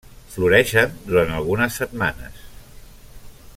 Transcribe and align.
Floreixen 0.35 0.95
durant 1.09 1.35
algunes 1.41 1.77
setmanes. 1.83 2.43